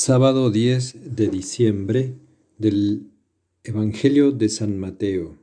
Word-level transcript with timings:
Sábado 0.00 0.52
10 0.52 1.16
de 1.16 1.26
diciembre 1.26 2.14
del 2.56 3.10
Evangelio 3.64 4.30
de 4.30 4.48
San 4.48 4.78
Mateo. 4.78 5.36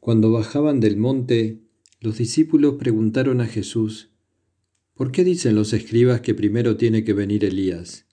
Cuando 0.00 0.32
bajaban 0.32 0.80
del 0.80 0.96
monte, 0.96 1.58
los 2.00 2.16
discípulos 2.16 2.76
preguntaron 2.76 3.42
a 3.42 3.46
Jesús, 3.46 4.08
¿por 4.94 5.12
qué 5.12 5.22
dicen 5.22 5.54
los 5.54 5.74
escribas 5.74 6.22
que 6.22 6.32
primero 6.32 6.78
tiene 6.78 7.04
que 7.04 7.12
venir 7.12 7.44
Elías? 7.44 8.06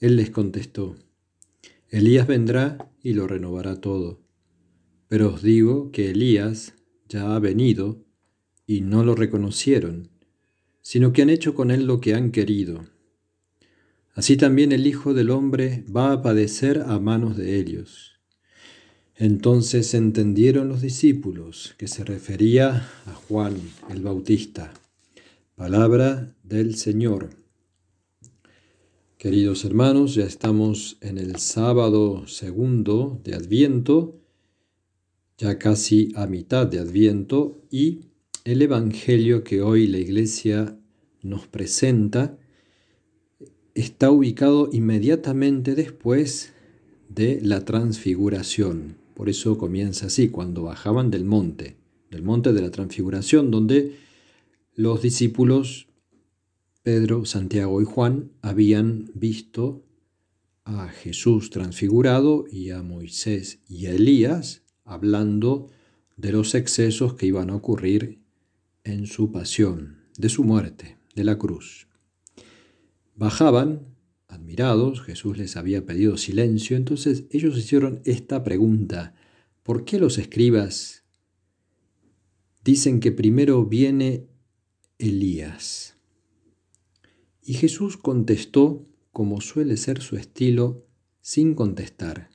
Él 0.00 0.16
les 0.16 0.28
contestó, 0.28 0.96
Elías 1.88 2.26
vendrá 2.26 2.92
y 3.02 3.14
lo 3.14 3.26
renovará 3.26 3.80
todo. 3.80 4.20
Pero 5.08 5.32
os 5.32 5.42
digo 5.42 5.90
que 5.92 6.10
Elías 6.10 6.74
ya 7.08 7.34
ha 7.34 7.38
venido 7.38 8.04
y 8.66 8.82
no 8.82 9.02
lo 9.02 9.14
reconocieron, 9.14 10.10
sino 10.82 11.14
que 11.14 11.22
han 11.22 11.30
hecho 11.30 11.54
con 11.54 11.70
él 11.70 11.86
lo 11.86 12.02
que 12.02 12.12
han 12.12 12.32
querido 12.32 12.92
Así 14.14 14.36
también 14.36 14.72
el 14.72 14.86
Hijo 14.86 15.14
del 15.14 15.30
Hombre 15.30 15.84
va 15.94 16.12
a 16.12 16.22
padecer 16.22 16.82
a 16.86 16.98
manos 16.98 17.36
de 17.36 17.58
ellos. 17.58 18.20
Entonces 19.16 19.94
entendieron 19.94 20.68
los 20.68 20.82
discípulos 20.82 21.74
que 21.78 21.88
se 21.88 22.04
refería 22.04 22.88
a 23.06 23.14
Juan 23.14 23.56
el 23.90 24.02
Bautista. 24.02 24.74
Palabra 25.54 26.34
del 26.42 26.74
Señor. 26.74 27.30
Queridos 29.16 29.64
hermanos, 29.64 30.14
ya 30.16 30.24
estamos 30.24 30.98
en 31.00 31.16
el 31.16 31.36
sábado 31.36 32.26
segundo 32.26 33.20
de 33.24 33.34
Adviento, 33.34 34.20
ya 35.38 35.58
casi 35.58 36.12
a 36.16 36.26
mitad 36.26 36.66
de 36.66 36.80
Adviento, 36.80 37.62
y 37.70 38.06
el 38.44 38.60
Evangelio 38.60 39.44
que 39.44 39.62
hoy 39.62 39.86
la 39.86 39.98
Iglesia 39.98 40.76
nos 41.22 41.46
presenta 41.46 42.36
está 43.74 44.10
ubicado 44.10 44.68
inmediatamente 44.72 45.74
después 45.74 46.52
de 47.08 47.40
la 47.42 47.64
transfiguración. 47.64 48.96
Por 49.14 49.28
eso 49.28 49.58
comienza 49.58 50.06
así, 50.06 50.28
cuando 50.28 50.64
bajaban 50.64 51.10
del 51.10 51.24
monte, 51.24 51.76
del 52.10 52.22
monte 52.22 52.52
de 52.52 52.62
la 52.62 52.70
transfiguración, 52.70 53.50
donde 53.50 53.96
los 54.74 55.02
discípulos 55.02 55.88
Pedro, 56.82 57.24
Santiago 57.24 57.80
y 57.80 57.84
Juan 57.84 58.32
habían 58.42 59.10
visto 59.14 59.84
a 60.64 60.88
Jesús 60.88 61.50
transfigurado 61.50 62.44
y 62.50 62.70
a 62.70 62.82
Moisés 62.82 63.60
y 63.68 63.86
a 63.86 63.92
Elías 63.92 64.62
hablando 64.84 65.68
de 66.16 66.32
los 66.32 66.54
excesos 66.54 67.14
que 67.14 67.26
iban 67.26 67.50
a 67.50 67.56
ocurrir 67.56 68.18
en 68.84 69.06
su 69.06 69.30
pasión, 69.30 69.98
de 70.18 70.28
su 70.28 70.42
muerte, 70.42 70.98
de 71.14 71.24
la 71.24 71.38
cruz. 71.38 71.86
Bajaban, 73.22 73.94
admirados, 74.26 75.00
Jesús 75.00 75.38
les 75.38 75.56
había 75.56 75.86
pedido 75.86 76.16
silencio, 76.16 76.76
entonces 76.76 77.26
ellos 77.30 77.56
hicieron 77.56 78.00
esta 78.04 78.42
pregunta, 78.42 79.14
¿por 79.62 79.84
qué 79.84 80.00
los 80.00 80.18
escribas 80.18 81.04
dicen 82.64 82.98
que 82.98 83.12
primero 83.12 83.64
viene 83.64 84.26
Elías? 84.98 85.94
Y 87.40 87.54
Jesús 87.54 87.96
contestó, 87.96 88.88
como 89.12 89.40
suele 89.40 89.76
ser 89.76 90.02
su 90.02 90.16
estilo, 90.16 90.84
sin 91.20 91.54
contestar. 91.54 92.28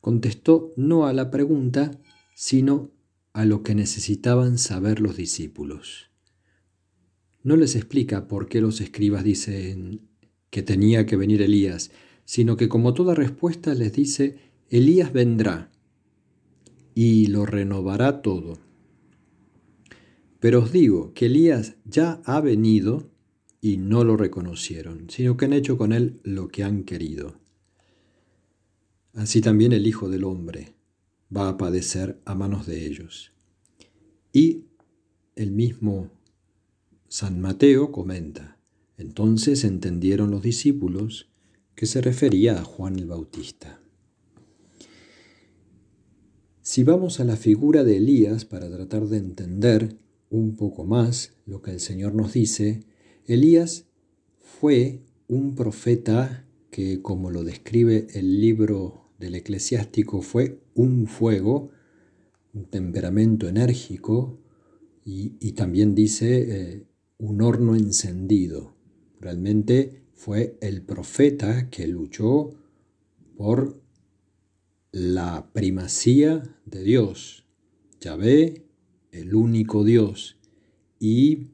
Contestó 0.00 0.72
no 0.78 1.06
a 1.06 1.12
la 1.12 1.30
pregunta, 1.30 1.90
sino 2.34 2.90
a 3.34 3.44
lo 3.44 3.62
que 3.62 3.74
necesitaban 3.74 4.56
saber 4.56 5.00
los 5.00 5.18
discípulos 5.18 6.06
no 7.46 7.54
les 7.54 7.76
explica 7.76 8.26
por 8.26 8.48
qué 8.48 8.60
los 8.60 8.80
escribas 8.80 9.22
dicen 9.22 10.00
que 10.50 10.64
tenía 10.64 11.06
que 11.06 11.14
venir 11.14 11.42
Elías, 11.42 11.92
sino 12.24 12.56
que 12.56 12.68
como 12.68 12.92
toda 12.92 13.14
respuesta 13.14 13.72
les 13.72 13.92
dice, 13.92 14.38
Elías 14.68 15.12
vendrá 15.12 15.70
y 16.92 17.26
lo 17.26 17.46
renovará 17.46 18.20
todo. 18.20 18.58
Pero 20.40 20.58
os 20.58 20.72
digo 20.72 21.14
que 21.14 21.26
Elías 21.26 21.76
ya 21.84 22.20
ha 22.24 22.40
venido 22.40 23.12
y 23.60 23.76
no 23.76 24.02
lo 24.02 24.16
reconocieron, 24.16 25.08
sino 25.08 25.36
que 25.36 25.44
han 25.44 25.52
hecho 25.52 25.78
con 25.78 25.92
él 25.92 26.18
lo 26.24 26.48
que 26.48 26.64
han 26.64 26.82
querido. 26.82 27.38
Así 29.14 29.40
también 29.40 29.72
el 29.72 29.86
Hijo 29.86 30.08
del 30.08 30.24
Hombre 30.24 30.74
va 31.34 31.50
a 31.50 31.56
padecer 31.56 32.20
a 32.24 32.34
manos 32.34 32.66
de 32.66 32.86
ellos. 32.86 33.30
Y 34.32 34.64
el 35.36 35.52
mismo 35.52 36.15
San 37.08 37.40
Mateo 37.40 37.92
comenta, 37.92 38.58
entonces 38.98 39.62
entendieron 39.64 40.30
los 40.30 40.42
discípulos 40.42 41.30
que 41.76 41.86
se 41.86 42.00
refería 42.00 42.58
a 42.58 42.64
Juan 42.64 42.98
el 42.98 43.06
Bautista. 43.06 43.80
Si 46.62 46.82
vamos 46.82 47.20
a 47.20 47.24
la 47.24 47.36
figura 47.36 47.84
de 47.84 47.98
Elías 47.98 48.44
para 48.44 48.68
tratar 48.68 49.06
de 49.06 49.18
entender 49.18 49.96
un 50.30 50.56
poco 50.56 50.84
más 50.84 51.34
lo 51.46 51.62
que 51.62 51.70
el 51.70 51.78
Señor 51.78 52.14
nos 52.14 52.32
dice, 52.32 52.82
Elías 53.26 53.86
fue 54.40 55.02
un 55.28 55.54
profeta 55.54 56.44
que, 56.70 57.02
como 57.02 57.30
lo 57.30 57.44
describe 57.44 58.08
el 58.14 58.40
libro 58.40 59.12
del 59.20 59.36
eclesiástico, 59.36 60.22
fue 60.22 60.60
un 60.74 61.06
fuego, 61.06 61.70
un 62.52 62.64
temperamento 62.64 63.48
enérgico, 63.48 64.40
y, 65.04 65.52
también 65.52 65.94
dice 65.94 66.46
eh, 66.48 66.86
un 67.18 67.42
horno 67.42 67.76
encendido. 67.76 68.74
Realmente 69.20 70.02
fue 70.14 70.56
el 70.60 70.82
profeta 70.82 71.70
que 71.70 71.86
luchó 71.86 72.50
por 73.36 73.80
la 74.92 75.50
primacía 75.52 76.56
de 76.64 76.82
Dios, 76.82 77.44
Yahvé, 78.00 78.64
el 79.12 79.34
único 79.34 79.84
Dios, 79.84 80.36
y 80.98 81.48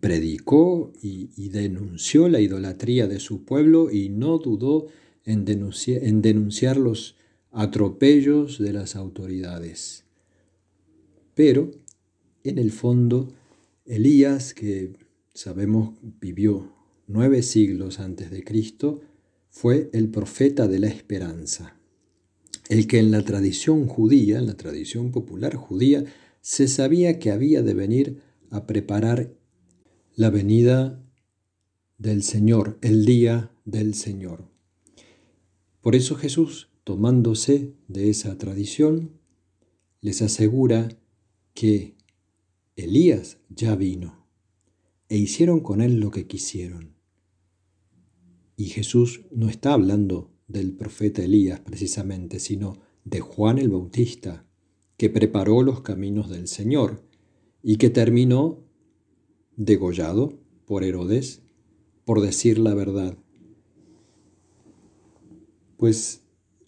predicó 0.00 0.92
y, 1.00 1.48
denunció 1.48 2.28
la 2.28 2.40
idolatría 2.40 3.06
de 3.06 3.20
su 3.20 3.44
pueblo 3.44 3.90
y 3.90 4.08
no 4.08 4.38
dudó 4.38 4.88
en 5.24 5.44
denunciar 5.44 6.76
los 6.76 7.16
atropellos 7.52 8.58
de 8.58 8.72
las 8.72 8.96
autoridades. 8.96 10.04
Pero, 11.34 11.70
en 12.42 12.58
el 12.58 12.70
fondo, 12.70 13.32
Elías, 13.86 14.54
que 14.54 14.96
sabemos 15.34 15.94
vivió 16.20 16.72
nueve 17.06 17.42
siglos 17.42 18.00
antes 18.00 18.30
de 18.30 18.42
Cristo, 18.42 19.02
fue 19.50 19.90
el 19.92 20.08
profeta 20.08 20.68
de 20.68 20.78
la 20.78 20.88
esperanza, 20.88 21.76
el 22.70 22.86
que 22.86 22.98
en 22.98 23.10
la 23.10 23.22
tradición 23.24 23.86
judía, 23.86 24.38
en 24.38 24.46
la 24.46 24.56
tradición 24.56 25.12
popular 25.12 25.54
judía, 25.54 26.04
se 26.40 26.66
sabía 26.66 27.18
que 27.18 27.30
había 27.30 27.62
de 27.62 27.74
venir 27.74 28.22
a 28.50 28.66
preparar 28.66 29.34
la 30.16 30.30
venida 30.30 31.02
del 31.98 32.22
Señor, 32.22 32.78
el 32.80 33.04
día 33.04 33.50
del 33.66 33.94
Señor. 33.94 34.48
Por 35.82 35.94
eso 35.94 36.16
Jesús, 36.16 36.70
tomándose 36.84 37.74
de 37.88 38.08
esa 38.08 38.38
tradición, 38.38 39.20
les 40.00 40.22
asegura 40.22 40.88
que 41.52 41.94
Elías 42.76 43.38
ya 43.50 43.76
vino, 43.76 44.26
e 45.08 45.16
hicieron 45.16 45.60
con 45.60 45.80
él 45.80 46.00
lo 46.00 46.10
que 46.10 46.26
quisieron. 46.26 46.96
Y 48.56 48.66
Jesús 48.66 49.26
no 49.30 49.48
está 49.48 49.72
hablando 49.74 50.32
del 50.48 50.72
profeta 50.72 51.22
Elías 51.22 51.60
precisamente, 51.60 52.40
sino 52.40 52.78
de 53.04 53.20
Juan 53.20 53.58
el 53.58 53.68
Bautista, 53.68 54.46
que 54.96 55.08
preparó 55.08 55.62
los 55.62 55.82
caminos 55.82 56.30
del 56.30 56.48
Señor 56.48 57.04
y 57.62 57.76
que 57.76 57.90
terminó 57.90 58.64
degollado 59.56 60.38
por 60.66 60.82
Herodes 60.82 61.42
por 62.04 62.20
decir 62.20 62.58
la 62.58 62.74
verdad. 62.74 63.16
Pues 65.76 66.22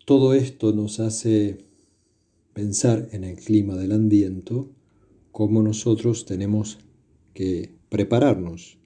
todo 0.05 0.35
esto 0.35 0.73
nos 0.73 1.01
hace 1.01 1.59
pensar 2.53 3.09
en 3.13 3.25
el 3.25 3.37
clima 3.37 3.75
del 3.77 3.93
ambiente 3.93 4.76
cómo 5.37 5.63
nosotros 5.63 6.25
tenemos 6.25 6.79
que 7.35 7.75
prepararnos 7.91 8.79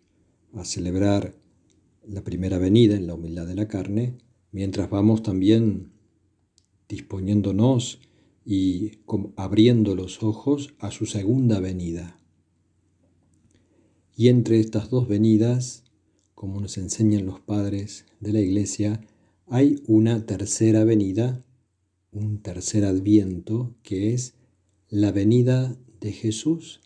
a 0.53 0.65
celebrar 0.65 1.37
la 2.05 2.25
primera 2.25 2.59
venida 2.59 2.97
en 2.97 3.07
la 3.07 3.15
humildad 3.15 3.47
de 3.47 3.55
la 3.55 3.69
carne, 3.69 4.19
mientras 4.51 4.91
vamos 4.91 5.23
también 5.23 5.93
disponiéndonos 6.89 8.01
y 8.45 8.99
abriendo 9.37 9.95
los 9.95 10.25
ojos 10.25 10.75
a 10.81 10.91
su 10.91 11.07
segunda 11.07 11.61
venida. 11.61 12.21
Y 14.17 14.27
entre 14.27 14.59
estas 14.59 14.91
dos 14.91 15.07
venidas, 15.07 15.85
como 16.35 16.61
nos 16.61 16.79
enseñan 16.79 17.27
los 17.27 17.39
padres 17.39 18.07
de 18.19 18.33
la 18.33 18.41
Iglesia, 18.41 19.01
hay 19.47 19.85
una 19.87 20.27
tercera 20.27 20.83
venida, 20.83 21.45
un 22.11 22.43
tercer 22.43 22.85
adviento, 22.85 23.73
que 23.85 24.15
es 24.15 24.35
la 24.89 25.13
venida 25.13 25.79
de 26.01 26.13
Jesús 26.13 26.81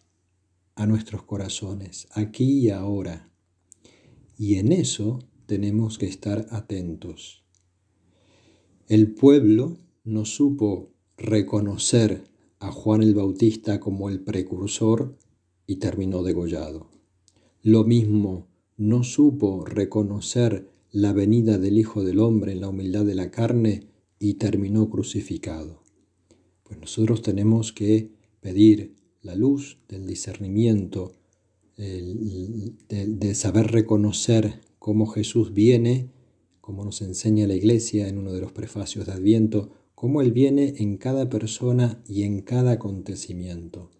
a 0.75 0.87
nuestros 0.87 1.23
corazones, 1.23 2.09
aquí 2.13 2.59
y 2.59 2.71
ahora. 2.71 3.31
Y 4.37 4.57
en 4.57 4.73
eso 4.73 5.21
tenemos 5.47 5.99
que 5.99 6.07
estar 6.07 6.47
atentos. 6.51 7.45
El 8.89 9.15
pueblo 9.15 9.79
no 10.05 10.25
supo 10.25 10.93
reconocer 11.17 12.25
a 12.59 12.73
Juan 12.73 13.03
el 13.03 13.15
Bautista 13.15 13.81
como 13.81 14.09
el 14.09 14.21
precursor 14.21 15.17
y 15.67 15.77
terminó 15.77 16.23
degollado. 16.23 16.91
Lo 17.63 17.85
mismo 17.85 18.49
no 18.77 19.05
supo 19.05 19.65
reconocer 19.65 20.69
la 20.91 21.13
venida 21.13 21.59
del 21.59 21.79
Hijo 21.79 22.05
del 22.05 22.21
Hombre 22.21 22.53
en 22.53 22.61
la 22.61 22.69
humildad 22.69 23.05
de 23.05 23.15
la 23.15 23.31
carne 23.31 23.89
y 24.19 24.35
terminó 24.35 24.91
crucificado. 24.91 25.83
Pues 26.63 26.79
nosotros 26.79 27.23
tenemos 27.23 27.73
que 27.73 28.11
pedir 28.41 28.95
la 29.25 29.35
luz 29.35 29.79
del 29.89 30.07
discernimiento, 30.07 31.13
de, 31.77 33.35
saber 33.35 33.73
reconocer 33.73 34.61
cómo 34.79 35.07
Jesús 35.07 35.53
viene, 35.53 36.11
como 36.61 36.85
nos 36.85 37.03
enseña 37.03 37.47
la 37.47 37.55
Iglesia 37.55 38.07
en 38.07 38.19
uno 38.19 38.33
de 38.33 38.41
los 38.41 38.53
prefacios 38.53 39.07
de 39.07 39.13
Adviento, 39.13 39.73
cómo 39.95 40.21
Él 40.21 40.31
viene 40.31 40.75
en 40.79 40.99
cada 40.99 41.29
persona 41.29 42.03
y 42.07 42.23
en 42.23 42.43
cada 42.43 42.73
acontecimiento. 42.73 43.91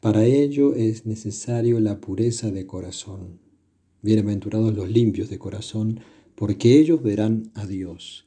Para 0.00 0.24
ello 0.24 0.74
es 0.74 1.06
necesario 1.06 1.78
la 1.78 2.00
pureza 2.00 2.50
de 2.50 2.66
corazón. 2.66 3.40
Bienaventurados 4.02 4.74
los 4.74 4.90
limpios 4.90 5.28
de 5.30 5.38
corazón, 5.38 6.00
porque 6.34 6.78
ellos 6.78 7.02
verán 7.02 7.50
a 7.54 7.66
Dios. 7.66 8.26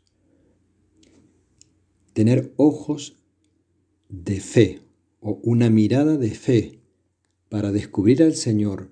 Tener 2.13 2.53
ojos 2.55 3.17
de 4.09 4.39
fe 4.39 4.86
o 5.19 5.39
una 5.43 5.69
mirada 5.69 6.17
de 6.17 6.31
fe 6.31 6.79
para 7.49 7.71
descubrir 7.71 8.23
al 8.23 8.35
Señor 8.35 8.91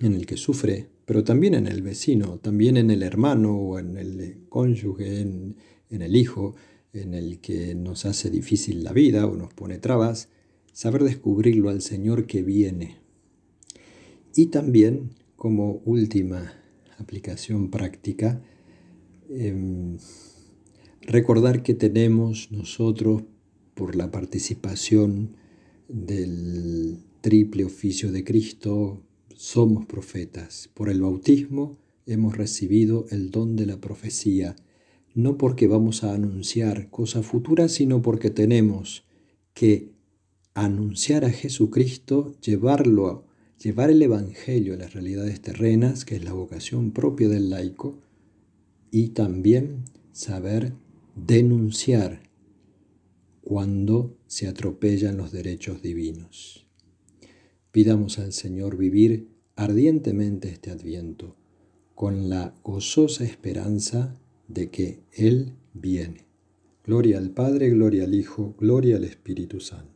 en 0.00 0.14
el 0.14 0.26
que 0.26 0.36
sufre, 0.36 0.88
pero 1.04 1.24
también 1.24 1.54
en 1.54 1.66
el 1.66 1.82
vecino, 1.82 2.38
también 2.38 2.76
en 2.76 2.90
el 2.90 3.02
hermano 3.02 3.56
o 3.56 3.78
en 3.78 3.96
el 3.96 4.46
cónyuge, 4.48 5.20
en, 5.20 5.56
en 5.90 6.02
el 6.02 6.16
hijo, 6.16 6.54
en 6.92 7.14
el 7.14 7.40
que 7.40 7.74
nos 7.74 8.06
hace 8.06 8.30
difícil 8.30 8.84
la 8.84 8.92
vida 8.92 9.26
o 9.26 9.36
nos 9.36 9.52
pone 9.52 9.78
trabas, 9.78 10.28
saber 10.72 11.04
descubrirlo 11.04 11.70
al 11.70 11.82
Señor 11.82 12.26
que 12.26 12.42
viene. 12.42 12.98
Y 14.34 14.46
también, 14.46 15.10
como 15.36 15.80
última 15.84 16.52
aplicación 16.98 17.70
práctica, 17.70 18.42
em, 19.30 19.96
recordar 21.02 21.62
que 21.62 21.74
tenemos 21.74 22.52
nosotros, 22.52 23.22
por 23.76 23.94
la 23.94 24.10
participación 24.10 25.36
del 25.88 26.98
triple 27.20 27.64
oficio 27.64 28.10
de 28.10 28.24
Cristo, 28.24 29.02
somos 29.36 29.84
profetas. 29.86 30.70
Por 30.74 30.88
el 30.88 31.02
bautismo 31.02 31.76
hemos 32.06 32.36
recibido 32.36 33.06
el 33.10 33.30
don 33.30 33.54
de 33.54 33.66
la 33.66 33.80
profecía 33.80 34.56
no 35.14 35.38
porque 35.38 35.66
vamos 35.66 36.04
a 36.04 36.14
anunciar 36.14 36.90
cosas 36.90 37.24
futuras, 37.24 37.72
sino 37.72 38.02
porque 38.02 38.28
tenemos 38.30 39.04
que 39.54 39.92
anunciar 40.52 41.24
a 41.24 41.30
Jesucristo, 41.30 42.34
llevarlo, 42.42 43.24
llevar 43.62 43.90
el 43.90 44.02
Evangelio 44.02 44.74
a 44.74 44.76
las 44.76 44.92
realidades 44.92 45.40
terrenas, 45.40 46.04
que 46.04 46.16
es 46.16 46.24
la 46.24 46.34
vocación 46.34 46.90
propia 46.90 47.30
del 47.30 47.48
laico, 47.48 47.98
y 48.90 49.08
también 49.08 49.84
saber 50.12 50.74
denunciar 51.14 52.25
cuando 53.46 54.18
se 54.26 54.48
atropellan 54.48 55.16
los 55.16 55.30
derechos 55.30 55.80
divinos. 55.80 56.66
Pidamos 57.70 58.18
al 58.18 58.32
Señor 58.32 58.76
vivir 58.76 59.28
ardientemente 59.54 60.48
este 60.48 60.72
adviento 60.72 61.36
con 61.94 62.28
la 62.28 62.56
gozosa 62.64 63.22
esperanza 63.22 64.18
de 64.48 64.70
que 64.70 65.04
Él 65.12 65.52
viene. 65.74 66.26
Gloria 66.84 67.18
al 67.18 67.30
Padre, 67.30 67.70
gloria 67.70 68.02
al 68.02 68.16
Hijo, 68.16 68.56
gloria 68.58 68.96
al 68.96 69.04
Espíritu 69.04 69.60
Santo. 69.60 69.95